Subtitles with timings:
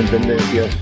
[0.00, 0.78] en Tendencias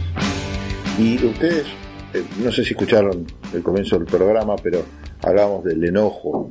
[0.97, 1.67] y ustedes,
[2.15, 4.85] eh, no sé si escucharon el comienzo del programa, pero
[5.23, 6.51] hablábamos del enojo,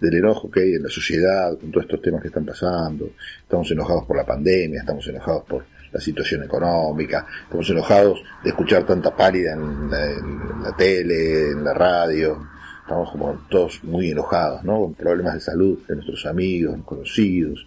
[0.00, 3.10] del enojo que hay en la sociedad con todos estos temas que están pasando.
[3.40, 8.84] Estamos enojados por la pandemia, estamos enojados por la situación económica, estamos enojados de escuchar
[8.84, 12.48] tanta pálida en la, en la tele, en la radio.
[12.82, 14.80] Estamos como todos muy enojados, ¿no?
[14.80, 17.64] Con problemas de salud de nuestros amigos, conocidos,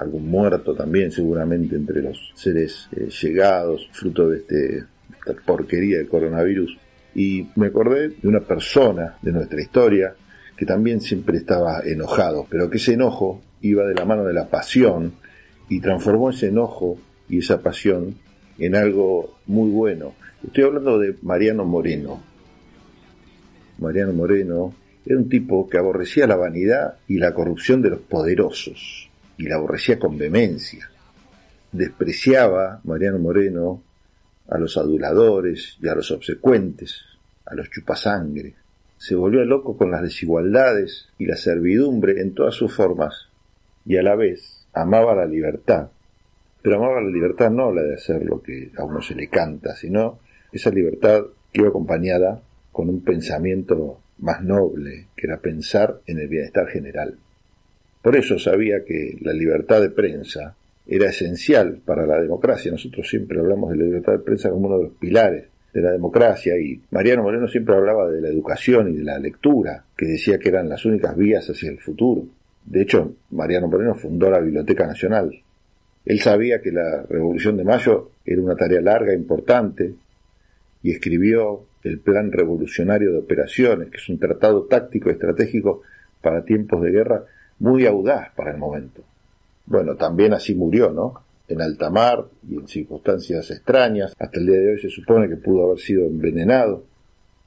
[0.00, 4.84] algún muerto también seguramente entre los seres eh, llegados, fruto de este,
[5.18, 6.76] esta porquería del coronavirus.
[7.14, 10.14] Y me acordé de una persona de nuestra historia
[10.56, 14.48] que también siempre estaba enojado, pero que ese enojo iba de la mano de la
[14.48, 15.12] pasión
[15.68, 18.16] y transformó ese enojo y esa pasión
[18.58, 20.14] en algo muy bueno.
[20.42, 22.22] Estoy hablando de Mariano Moreno.
[23.78, 29.09] Mariano Moreno era un tipo que aborrecía la vanidad y la corrupción de los poderosos
[29.40, 30.90] y la aborrecía con vehemencia.
[31.72, 33.82] Despreciaba Mariano Moreno
[34.50, 37.00] a los aduladores y a los obsecuentes,
[37.46, 38.54] a los chupasangre.
[38.98, 43.28] Se volvió loco con las desigualdades y la servidumbre en todas sus formas
[43.86, 45.88] y a la vez amaba la libertad.
[46.60, 49.74] Pero amaba la libertad no la de hacer lo que a uno se le canta,
[49.74, 50.18] sino
[50.52, 56.28] esa libertad que iba acompañada con un pensamiento más noble, que era pensar en el
[56.28, 57.16] bienestar general.
[58.02, 60.56] Por eso sabía que la libertad de prensa
[60.86, 62.72] era esencial para la democracia.
[62.72, 65.92] Nosotros siempre hablamos de la libertad de prensa como uno de los pilares de la
[65.92, 70.38] democracia y Mariano Moreno siempre hablaba de la educación y de la lectura, que decía
[70.38, 72.24] que eran las únicas vías hacia el futuro.
[72.64, 75.30] De hecho, Mariano Moreno fundó la Biblioteca Nacional.
[76.04, 79.94] Él sabía que la Revolución de Mayo era una tarea larga, e importante,
[80.82, 85.82] y escribió el Plan Revolucionario de Operaciones, que es un tratado táctico estratégico
[86.20, 87.24] para tiempos de guerra
[87.60, 89.04] muy audaz para el momento.
[89.66, 91.22] Bueno, también así murió, ¿no?
[91.46, 94.16] En alta mar y en circunstancias extrañas.
[94.18, 96.86] Hasta el día de hoy se supone que pudo haber sido envenenado.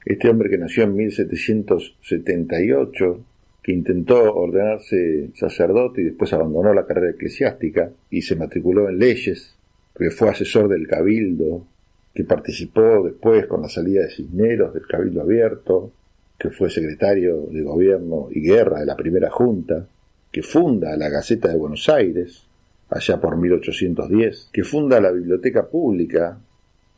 [0.04, 3.24] Este hombre que nació en 1778,
[3.62, 9.56] que intentó ordenarse sacerdote y después abandonó la carrera eclesiástica y se matriculó en leyes,
[9.94, 11.66] que fue asesor del cabildo,
[12.14, 15.90] que participó después con la salida de Cisneros del cabildo abierto,
[16.38, 19.88] que fue secretario de gobierno y guerra de la primera junta,
[20.34, 22.42] que funda la Gaceta de Buenos Aires,
[22.90, 26.36] allá por 1810, que funda la Biblioteca Pública,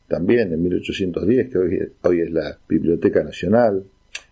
[0.08, 3.84] también en 1810, que hoy, hoy es la Biblioteca Nacional,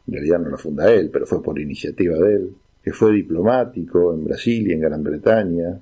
[0.07, 2.51] en realidad no la funda él, pero fue por iniciativa de él,
[2.83, 5.79] que fue diplomático en Brasil y en Gran Bretaña,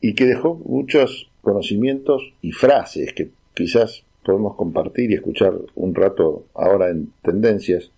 [0.00, 6.46] y que dejó muchos conocimientos y frases que quizás podemos compartir y escuchar un rato
[6.54, 7.90] ahora en tendencias.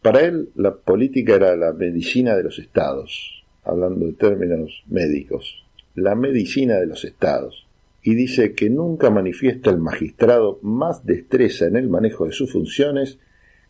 [0.00, 3.37] Para él la política era la medicina de los estados,
[3.68, 5.64] hablando de términos médicos,
[5.94, 7.66] la medicina de los estados,
[8.02, 13.18] y dice que nunca manifiesta el magistrado más destreza en el manejo de sus funciones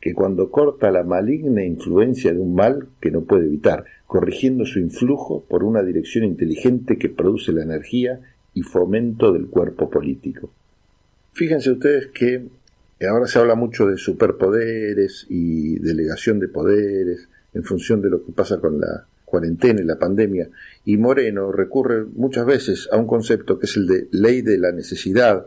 [0.00, 4.78] que cuando corta la maligna influencia de un mal que no puede evitar, corrigiendo su
[4.78, 8.20] influjo por una dirección inteligente que produce la energía
[8.54, 10.50] y fomento del cuerpo político.
[11.32, 12.46] Fíjense ustedes que
[13.08, 18.32] ahora se habla mucho de superpoderes y delegación de poderes en función de lo que
[18.32, 20.48] pasa con la cuarentena y la pandemia,
[20.84, 24.72] y Moreno recurre muchas veces a un concepto que es el de ley de la
[24.72, 25.46] necesidad,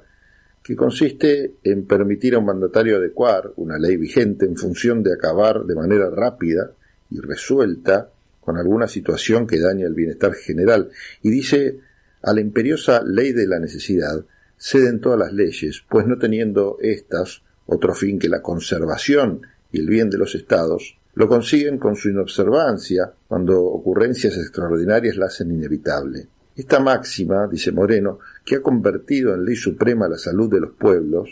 [0.64, 5.64] que consiste en permitir a un mandatario adecuar una ley vigente en función de acabar
[5.66, 6.72] de manera rápida
[7.10, 8.10] y resuelta
[8.40, 10.90] con alguna situación que daña el bienestar general,
[11.22, 11.80] y dice
[12.22, 14.24] a la imperiosa ley de la necesidad
[14.58, 19.42] ceden todas las leyes, pues no teniendo éstas otro fin que la conservación
[19.72, 25.26] y el bien de los estados, lo consiguen con su inobservancia, cuando ocurrencias extraordinarias la
[25.26, 26.28] hacen inevitable.
[26.56, 31.30] Esta máxima, dice Moreno, que ha convertido en ley suprema la salud de los pueblos,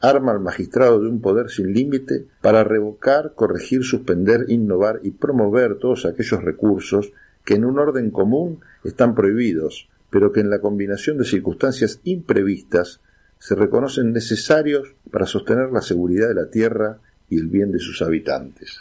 [0.00, 5.76] arma al magistrado de un poder sin límite para revocar, corregir, suspender, innovar y promover
[5.78, 7.12] todos aquellos recursos
[7.44, 13.00] que en un orden común están prohibidos, pero que en la combinación de circunstancias imprevistas
[13.38, 16.98] se reconocen necesarios para sostener la seguridad de la tierra
[17.28, 18.78] y el bien de sus habitantes.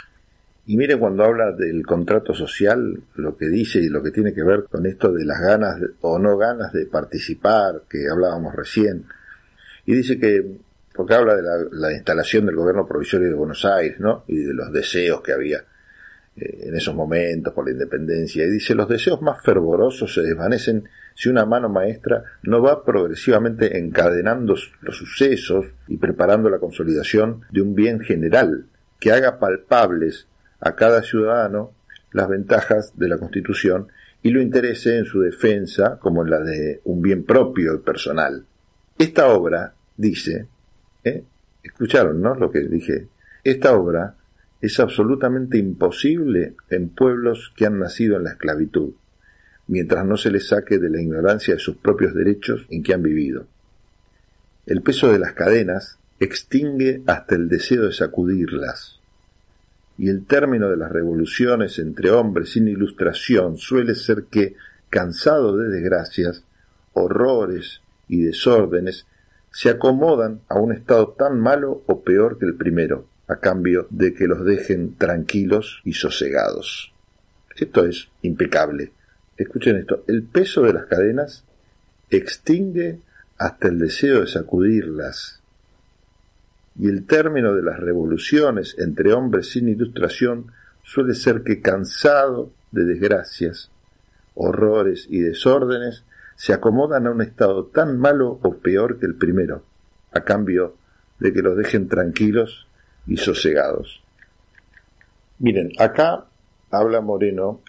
[0.66, 4.44] Y mire cuando habla del contrato social, lo que dice y lo que tiene que
[4.44, 9.06] ver con esto de las ganas o no ganas de participar, que hablábamos recién.
[9.86, 10.58] Y dice que,
[10.96, 14.24] porque habla de la, instalación del gobierno provisorio de Buenos Aires, ¿no?
[14.28, 15.66] Y de los deseos que había
[16.38, 18.46] eh, en esos momentos por la independencia.
[18.46, 23.78] Y dice, los deseos más fervorosos se desvanecen si una mano maestra no va progresivamente
[23.78, 28.68] encadenando los sucesos y preparando la consolidación de un bien general
[29.00, 30.28] que haga palpables
[30.64, 31.72] a cada ciudadano
[32.14, 33.88] las ventajas de la Constitución
[34.22, 38.46] y lo interese en su defensa como en la de un bien propio y personal.
[38.98, 40.48] Esta obra, dice,
[41.04, 41.24] ¿eh?
[41.62, 42.34] escucharon, ¿no?
[42.36, 43.08] Lo que dije.
[43.44, 44.16] Esta obra
[44.62, 48.94] es absolutamente imposible en pueblos que han nacido en la esclavitud,
[49.68, 53.04] mientras no se les saque de la ignorancia de sus propios derechos en que han
[53.04, 53.48] vivido.
[54.66, 59.02] El peso de las cadenas extingue hasta el deseo de sacudirlas,
[59.98, 64.56] y el término de las revoluciones entre hombres sin ilustración suele ser que,
[64.90, 66.44] cansado de desgracias,
[66.94, 69.06] horrores y desórdenes,
[69.52, 74.14] se acomodan a un estado tan malo o peor que el primero, a cambio de
[74.14, 76.92] que los dejen tranquilos y sosegados.
[77.56, 78.92] Esto es impecable.
[79.38, 81.46] Escuchen esto, el peso de las cadenas
[82.10, 83.00] extingue
[83.38, 85.43] hasta el deseo de sacudirlas.
[86.80, 90.52] Y el término de las revoluciones entre hombres sin ilustración
[90.84, 93.70] suele ser que cansado de desgracias,
[94.36, 96.04] horrores y desórdenes,
[96.36, 99.64] se acomodan a un estado tan malo o peor que el primero,
[100.12, 100.76] a cambio
[101.20, 102.68] de que los dejen tranquilos
[103.08, 104.04] y sosegados.
[105.40, 106.26] Miren, acá
[106.72, 107.62] habla Moreno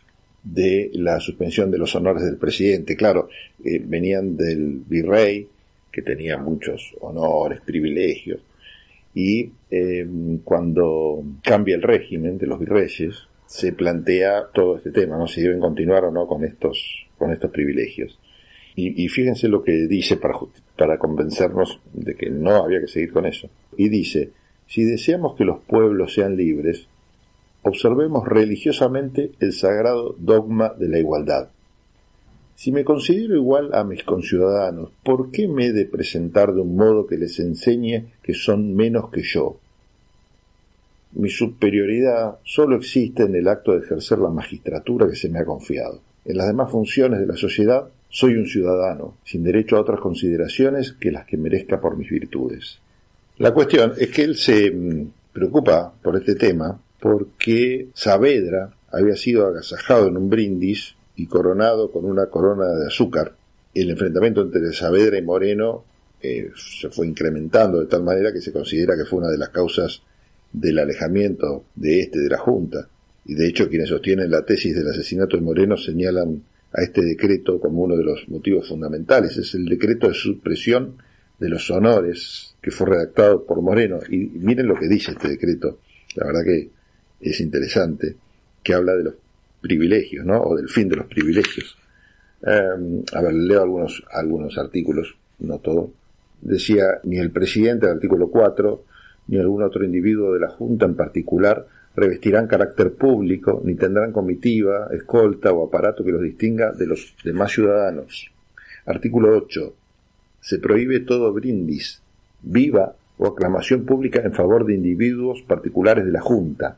[0.43, 2.97] de la suspensión de los honores del presidente.
[2.97, 3.29] Claro,
[3.65, 5.49] eh, venían del virrey,
[5.91, 8.41] que tenía muchos honores, privilegios,
[9.15, 10.07] y eh,
[10.43, 15.29] cuando cambia el régimen de los virreyes, se plantea todo este tema, ¿no?
[15.29, 18.19] Si deben continuar o no con estos, con estos privilegios.
[18.77, 20.35] Y, fíjense lo que dice para,
[20.77, 23.49] para convencernos de que no había que seguir con eso.
[23.77, 24.33] Y dice,
[24.67, 26.89] si deseamos que los pueblos sean libres,
[27.63, 31.51] observemos religiosamente el sagrado dogma de la igualdad.
[32.57, 36.77] Si me considero igual a mis conciudadanos, ¿por qué me he de presentar de un
[36.77, 39.59] modo que les enseñe que son menos que yo?
[41.13, 45.45] Mi superioridad solo existe en el acto de ejercer la magistratura que se me ha
[45.45, 46.01] confiado.
[46.25, 50.93] En las demás funciones de la sociedad soy un ciudadano, sin derecho a otras consideraciones
[50.93, 52.79] que las que merezca por mis virtudes.
[53.39, 59.47] La cuestión es que él se mm, preocupa por este tema porque Saavedra había sido
[59.47, 63.35] agasajado en un brindis y coronado con una corona de azúcar.
[63.73, 65.85] El enfrentamiento entre Saavedra y Moreno
[66.21, 69.51] eh, se fue incrementando de tal manera que se considera que fue una de las
[69.51, 70.03] causas
[70.53, 72.89] del alejamiento de este de la Junta.
[73.27, 77.61] Y de hecho quienes sostienen la tesis del asesinato de Moreno señalan a este decreto
[77.61, 79.37] como uno de los motivos fundamentales.
[79.37, 80.97] Es el decreto de supresión
[81.39, 83.99] de los honores que fue redactado por Moreno.
[84.09, 85.79] Y miren lo que dice este decreto.
[86.17, 86.71] La verdad que
[87.21, 88.17] es interesante,
[88.63, 89.15] que habla de los
[89.65, 90.43] privilegios, ¿no?
[90.43, 91.79] O del fin de los privilegios.
[92.43, 95.91] Em, a ver, leo algunos, algunos artículos, no todo.
[96.43, 98.85] Decía, ni el presidente, el artículo 4,
[99.29, 101.67] ni algún otro individuo de la Junta en particular
[101.97, 107.53] revestirán carácter público, ni tendrán comitiva, escolta o aparato que los distinga de los demás
[107.53, 108.31] ciudadanos.
[108.85, 109.75] Artículo 8.
[110.41, 112.03] Se prohíbe todo brindis,
[112.43, 116.77] viva o aclamación pública en favor de individuos particulares de la Junta.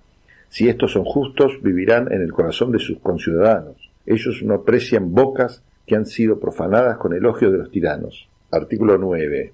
[0.57, 3.77] Si estos son justos, vivirán en el corazón de sus conciudadanos.
[4.07, 8.27] Ellos no aprecian bocas que han sido profanadas con elogio de los tiranos.
[8.51, 9.53] Artículo 9.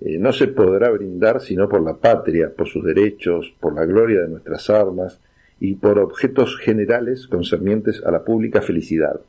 [0.00, 4.22] Eh, no se podrá brindar sino por la patria, por sus derechos, por la gloria
[4.22, 5.20] de nuestras armas
[5.60, 9.20] y por objetos generales concernientes a la pública felicidad.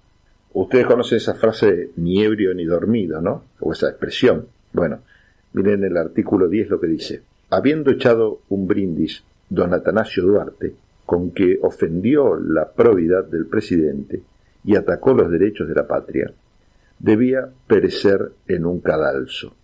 [0.54, 3.44] Ustedes conocen esa frase ni ebrio ni dormido, ¿no?
[3.60, 4.48] O esa expresión.
[4.72, 5.00] Bueno,
[5.52, 7.22] miren el artículo 10 lo que dice.
[7.50, 14.24] Habiendo echado un brindis don Atanasio Duarte, con que ofendió la probidad del presidente
[14.64, 16.34] y atacó los derechos de la patria,
[17.00, 19.56] debía perecer en un cadalso.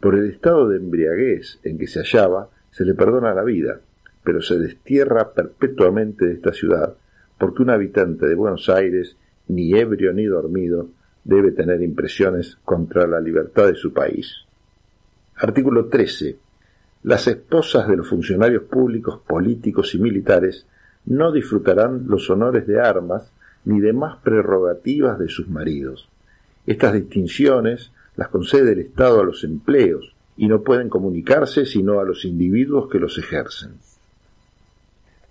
[0.00, 3.80] Por el estado de embriaguez en que se hallaba, se le perdona la vida,
[4.24, 6.94] pero se destierra perpetuamente de esta ciudad,
[7.38, 9.16] porque un habitante de Buenos Aires,
[9.48, 10.88] ni ebrio ni dormido,
[11.24, 14.32] debe tener impresiones contra la libertad de su país.
[15.36, 16.36] Artículo 13.
[17.02, 20.66] Las esposas de los funcionarios públicos, políticos y militares
[21.06, 23.30] no disfrutarán los honores de armas
[23.64, 26.08] ni demás prerrogativas de sus maridos.
[26.66, 32.04] Estas distinciones las concede el Estado a los empleos y no pueden comunicarse sino a
[32.04, 33.72] los individuos que los ejercen.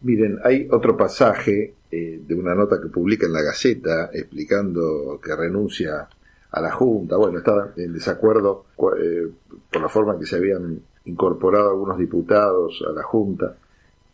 [0.01, 5.35] Miren, hay otro pasaje eh, de una nota que publica en la Gaceta explicando que
[5.35, 6.07] renuncia
[6.51, 7.15] a la Junta.
[7.17, 8.65] Bueno, estaba en desacuerdo
[8.99, 9.29] eh,
[9.71, 13.57] por la forma en que se habían incorporado algunos diputados a la Junta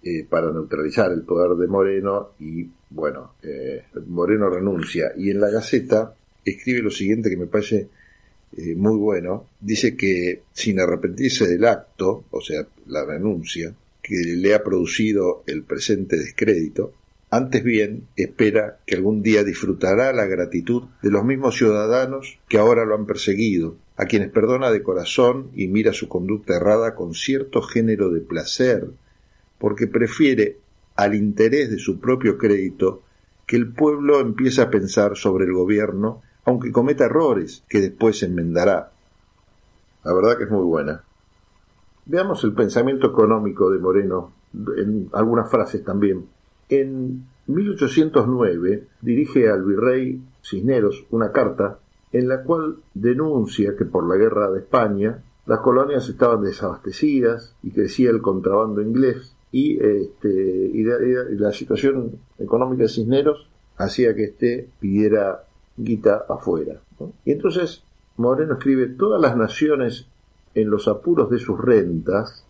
[0.04, 3.34] eh, para neutralizar el poder de Moreno y, bueno,
[4.08, 5.12] Moreno renuncia.
[5.18, 6.14] Y en la Gaceta
[6.46, 7.90] escribe lo siguiente que me parece
[8.56, 14.56] eh, muy bueno, dice que sin arrepentirse del acto, o sea, la renuncia, que le
[14.56, 16.94] ha producido el presente descrédito,
[17.30, 22.86] Antes bien, espera que algún día disfrutará la gratitud de los mismos ciudadanos que ahora
[22.86, 27.62] lo han perseguido, a quienes perdona de corazón y mira su conducta errada con cierto
[27.62, 28.88] género de placer,
[29.60, 30.58] porque prefiere
[30.96, 33.02] al interés de su propio crédito
[33.46, 38.92] que el pueblo empiece a pensar sobre el gobierno, aunque cometa errores que después enmendará.
[40.06, 41.04] La verdad que es muy buena.
[42.06, 44.32] Veamos el pensamiento económico de Moreno
[44.78, 46.26] en algunas frases también.
[46.70, 51.80] En 1809 dirige al virrey Cisneros una carta
[52.12, 57.72] en la cual denuncia que por la guerra de España las colonias estaban desabastecidas y
[57.72, 60.72] crecía el contrabando inglés y, este,
[61.40, 63.48] la, situación económica de Cisneros
[63.78, 65.46] hacía que éste pidiera
[65.78, 66.82] guita afuera.
[67.24, 67.84] Y entonces
[68.18, 70.08] Moreno escribe, todas las naciones
[70.54, 72.46] en los apuros de sus rentas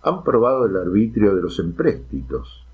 [0.00, 2.64] han probado el arbitrio de los empréstitos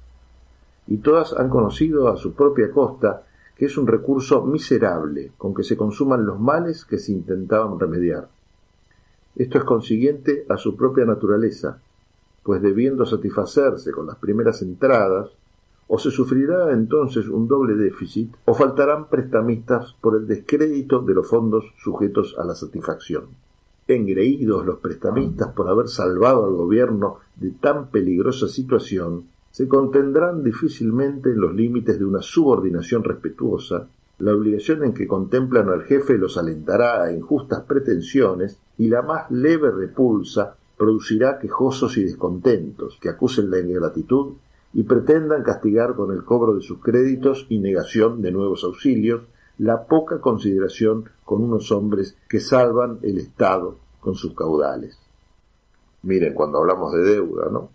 [0.89, 3.25] y todas han conocido a su propia costa
[3.57, 8.29] que es un recurso miserable con que se consuman los males que se intentaban remediar.
[9.35, 11.81] Esto es consiguiente a su propia naturaleza,
[12.43, 15.31] pues debiendo satisfacerse con las primeras entradas,
[15.89, 21.29] o se sufrirá entonces un doble déficit, o faltarán prestamistas por el descrédito de los
[21.29, 23.27] fondos sujetos a la satisfacción.
[23.89, 29.25] Engreídos los prestamistas por haber salvado al gobierno de tan peligrosa situación,
[29.59, 33.89] se contendrán difícilmente en los límites de una subordinación respetuosa,
[34.21, 39.29] la obligación en que contemplan al jefe los alentará a injustas pretensiones y la más
[39.33, 44.35] leve repulsa producirá quejosos y descontentos que acusen la ingratitud
[44.75, 49.23] y pretendan castigar con el cobro de sus créditos y negación de nuevos auxilios
[49.59, 54.97] la poca consideración con unos hombres que salvan el Estado con sus caudales.
[56.05, 57.71] Miren, cuando hablamos de deuda, ¿no?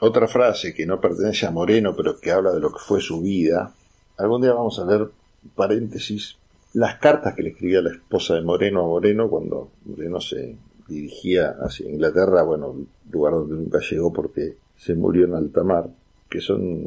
[0.00, 3.22] Otra frase que no pertenece a Moreno, pero que habla de lo que fue su
[3.22, 3.72] vida.
[4.18, 5.08] Algún día vamos a leer,
[5.54, 6.36] paréntesis,
[6.74, 11.56] las cartas que le escribía la esposa de Moreno a Moreno cuando Moreno se dirigía
[11.60, 12.74] hacia Inglaterra, bueno,
[13.10, 15.88] lugar donde nunca llegó porque se murió en alta mar,
[16.28, 16.84] que son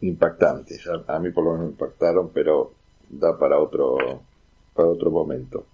[0.00, 0.88] impactantes.
[1.08, 2.72] A, mí por lo menos me impactaron, pero
[3.10, 3.96] da para otro,
[4.72, 5.66] para otro momento.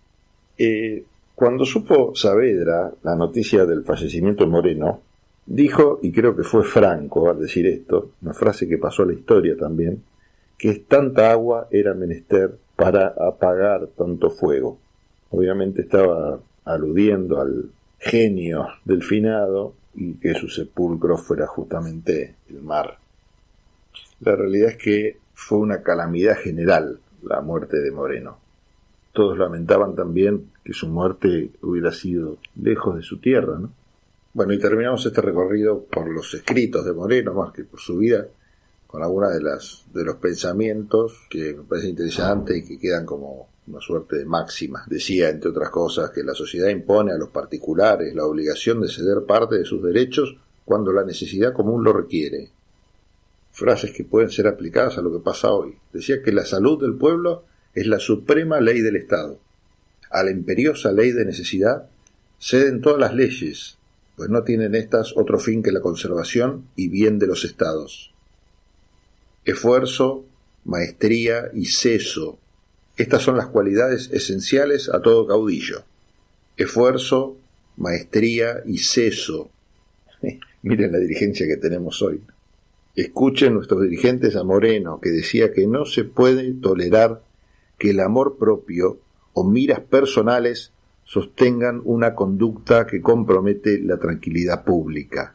[0.56, 1.04] Eh,
[1.34, 5.02] cuando supo Saavedra la noticia del fallecimiento de Moreno,
[5.48, 9.14] dijo, y creo que fue franco al decir esto, una frase que pasó a la
[9.14, 10.02] historia también,
[10.58, 14.78] que tanta agua era menester para apagar tanto fuego.
[15.30, 22.98] Obviamente estaba aludiendo al genio del finado y que su sepulcro fuera justamente el mar.
[24.20, 28.38] La realidad es que fue una calamidad general la muerte de Moreno.
[29.12, 33.72] Todos lamentaban también que su muerte hubiera sido lejos de su tierra, ¿no?
[34.34, 38.26] Bueno, y terminamos este recorrido por los escritos de Moreno, más que por su vida,
[38.86, 43.48] con algunas de las de los pensamientos que me parece interesante y que quedan como
[43.66, 44.84] una suerte de máxima.
[44.86, 49.24] Decía, entre otras cosas, que la sociedad impone a los particulares la obligación de ceder
[49.26, 52.50] parte de sus derechos cuando la necesidad común lo requiere.
[53.52, 55.76] Frases que pueden ser aplicadas a lo que pasa hoy.
[55.92, 57.44] Decía que la salud del pueblo
[57.74, 59.38] es la suprema ley del Estado.
[60.10, 61.88] A la imperiosa ley de necesidad
[62.38, 63.77] ceden todas las leyes,
[64.18, 68.12] pues no tienen éstas otro fin que la conservación y bien de los estados.
[69.46, 70.26] Esfuerzo,
[70.66, 72.38] maestría y seso
[72.98, 75.84] estas son las cualidades esenciales a todo caudillo.
[76.56, 77.36] Esfuerzo,
[77.76, 79.50] maestría y seso.
[80.62, 82.20] Miren la dirigencia que tenemos hoy.
[82.96, 87.22] Escuchen nuestros dirigentes a Moreno, que decía que no se puede tolerar
[87.78, 88.98] que el amor propio
[89.32, 90.72] o miras personales
[91.08, 95.34] sostengan una conducta que compromete la tranquilidad pública.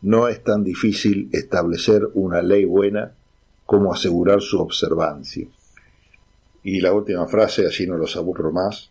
[0.00, 3.12] No es tan difícil establecer una ley buena
[3.66, 5.46] como asegurar su observancia.
[6.62, 8.90] Y la última frase, así no los aburro más,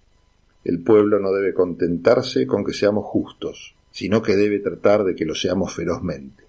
[0.64, 5.26] el pueblo no debe contentarse con que seamos justos, sino que debe tratar de que
[5.26, 6.44] lo seamos ferozmente.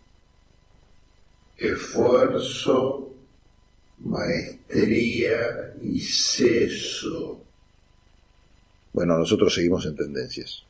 [1.56, 3.14] Esfuerzo,
[4.00, 7.47] maestría y seso.
[8.92, 10.67] Bueno, nosotros seguimos en tendencias.